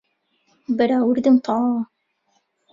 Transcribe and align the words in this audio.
بەراوردم 0.77 1.35
تەواوە 1.45 1.83